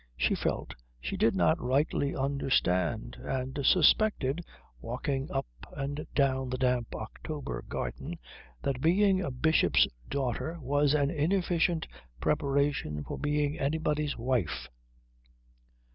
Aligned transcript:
She 0.17 0.33
felt 0.33 0.73
she 0.99 1.15
did 1.15 1.35
not 1.35 1.61
rightly 1.61 2.15
understand; 2.15 3.17
and 3.21 3.59
suspected, 3.63 4.43
walking 4.79 5.29
up 5.31 5.45
and 5.77 6.07
down 6.15 6.49
the 6.49 6.57
damp 6.57 6.95
October 6.95 7.63
garden, 7.69 8.17
that 8.63 8.81
being 8.81 9.21
a 9.21 9.29
bishop's 9.29 9.87
daughter 10.09 10.57
was 10.59 10.95
an 10.95 11.11
inefficient 11.11 11.87
preparation 12.19 13.03
for 13.03 13.19
being 13.19 13.59
anybody's 13.59 14.17
wife. 14.17 14.69